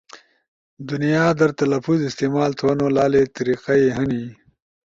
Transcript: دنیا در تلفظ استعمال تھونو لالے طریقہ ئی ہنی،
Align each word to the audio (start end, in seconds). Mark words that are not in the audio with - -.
دنیا 0.89 1.25
در 1.39 1.51
تلفظ 1.59 1.99
استعمال 2.09 2.51
تھونو 2.59 2.87
لالے 2.95 3.23
طریقہ 3.35 3.73
ئی 3.79 3.85
ہنی، 3.97 4.23